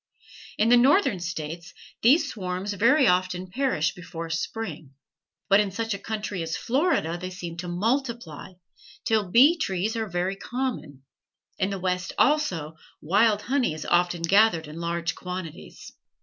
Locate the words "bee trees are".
9.29-10.07